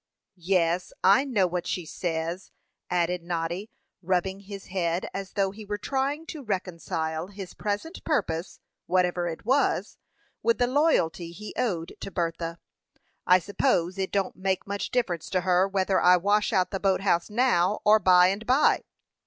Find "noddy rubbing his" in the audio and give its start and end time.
3.21-4.65